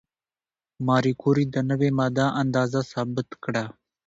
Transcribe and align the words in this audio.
ماري 0.87 1.13
کوري 1.21 1.45
د 1.49 1.55
نوې 1.69 1.89
ماده 1.99 2.27
اندازه 2.41 2.79
ثبت 2.93 3.27
کړه. 3.43 3.63